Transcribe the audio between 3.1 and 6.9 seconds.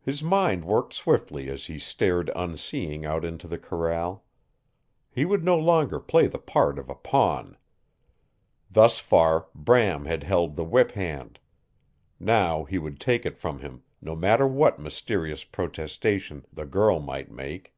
into the corral. He would no longer play the part of